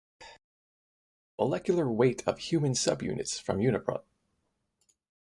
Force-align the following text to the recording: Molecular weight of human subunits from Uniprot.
Molecular 1.37 1.87
weight 1.91 2.27
of 2.27 2.39
human 2.39 2.71
subunits 2.71 3.39
from 3.39 3.59
Uniprot. 3.59 4.01